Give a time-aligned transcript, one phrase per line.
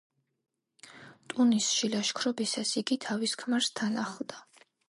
[1.33, 4.43] ტუნისში ლაშქრობისას იგი თავის ქმარს თან ახლდა.